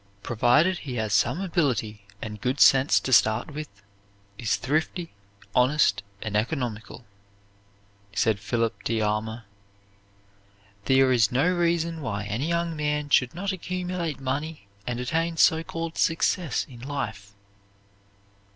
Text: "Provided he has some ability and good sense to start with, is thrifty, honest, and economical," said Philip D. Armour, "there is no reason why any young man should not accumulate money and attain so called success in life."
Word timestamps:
"Provided 0.23 0.79
he 0.79 0.95
has 0.95 1.13
some 1.13 1.39
ability 1.39 2.01
and 2.23 2.41
good 2.41 2.59
sense 2.59 2.99
to 2.99 3.13
start 3.13 3.51
with, 3.53 3.69
is 4.35 4.55
thrifty, 4.55 5.13
honest, 5.53 6.01
and 6.23 6.35
economical," 6.35 7.05
said 8.15 8.39
Philip 8.39 8.83
D. 8.83 8.99
Armour, 8.99 9.45
"there 10.85 11.11
is 11.11 11.31
no 11.31 11.47
reason 11.53 12.01
why 12.01 12.23
any 12.23 12.47
young 12.47 12.75
man 12.75 13.11
should 13.11 13.35
not 13.35 13.51
accumulate 13.51 14.19
money 14.19 14.65
and 14.87 14.99
attain 14.99 15.37
so 15.37 15.61
called 15.63 15.99
success 15.99 16.65
in 16.67 16.79
life." 16.79 17.33